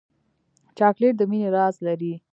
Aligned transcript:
چاکلېټ 0.77 1.13
د 1.17 1.21
مینې 1.31 1.49
راز 1.55 1.75
لري. 1.87 2.13